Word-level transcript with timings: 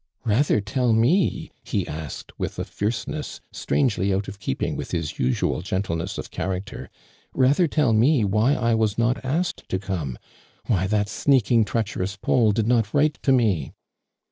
"Rather 0.25 0.59
tell 0.61 0.93
me," 0.93 1.51
he 1.63 1.87
asked, 1.87 2.31
with 2.39 2.57
a 2.57 2.65
fierce 2.65 3.07
ness 3.07 3.39
strangely 3.51 4.11
out 4.11 4.27
of 4.27 4.39
keeping 4.39 4.75
with 4.75 4.89
his 4.89 5.19
usual 5.19 5.61
gentleness 5.61 6.17
of 6.17 6.31
character, 6.31 6.89
"rather 7.35 7.67
tell 7.67 7.93
me 7.93 8.25
why 8.25 8.55
I 8.55 8.73
was 8.73 8.97
not 8.97 9.23
asked 9.23 9.69
to 9.69 9.77
come— 9.77 10.17
why 10.65 10.87
that 10.87 11.07
sneaking, 11.07 11.65
treacherous 11.65 12.17
Paul 12.19 12.51
did 12.51 12.65
not 12.67 12.95
write 12.95 13.21
to 13.21 13.31
me?" 13.31 13.73